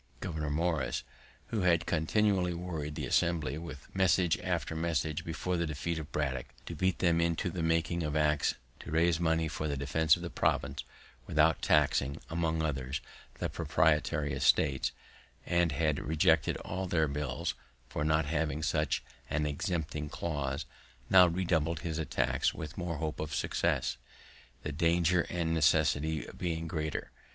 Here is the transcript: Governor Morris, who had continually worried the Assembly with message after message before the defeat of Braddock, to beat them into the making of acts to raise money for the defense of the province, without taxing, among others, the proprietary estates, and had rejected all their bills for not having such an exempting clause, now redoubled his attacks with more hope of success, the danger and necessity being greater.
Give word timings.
Governor 0.19 0.49
Morris, 0.49 1.03
who 1.49 1.61
had 1.61 1.85
continually 1.85 2.55
worried 2.55 2.95
the 2.95 3.05
Assembly 3.05 3.59
with 3.59 3.95
message 3.95 4.35
after 4.39 4.75
message 4.75 5.23
before 5.23 5.57
the 5.57 5.67
defeat 5.67 5.99
of 5.99 6.11
Braddock, 6.11 6.47
to 6.65 6.73
beat 6.73 6.97
them 6.97 7.21
into 7.21 7.51
the 7.51 7.61
making 7.61 8.01
of 8.01 8.15
acts 8.15 8.55
to 8.79 8.89
raise 8.89 9.19
money 9.19 9.47
for 9.47 9.67
the 9.67 9.77
defense 9.77 10.15
of 10.15 10.23
the 10.23 10.31
province, 10.31 10.83
without 11.27 11.61
taxing, 11.61 12.19
among 12.31 12.63
others, 12.63 12.99
the 13.35 13.47
proprietary 13.47 14.33
estates, 14.33 14.91
and 15.45 15.71
had 15.71 15.99
rejected 15.99 16.57
all 16.57 16.87
their 16.87 17.07
bills 17.07 17.53
for 17.87 18.03
not 18.03 18.25
having 18.25 18.63
such 18.63 19.03
an 19.29 19.45
exempting 19.45 20.09
clause, 20.09 20.65
now 21.11 21.27
redoubled 21.27 21.81
his 21.81 21.99
attacks 21.99 22.55
with 22.55 22.75
more 22.75 22.97
hope 22.97 23.19
of 23.19 23.35
success, 23.35 23.97
the 24.63 24.71
danger 24.71 25.27
and 25.29 25.53
necessity 25.53 26.27
being 26.39 26.67
greater. 26.67 27.11